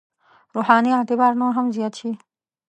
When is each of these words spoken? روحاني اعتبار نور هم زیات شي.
روحاني 0.55 0.91
اعتبار 0.97 1.31
نور 1.39 1.51
هم 1.57 1.67
زیات 1.75 1.93
شي. 1.99 2.11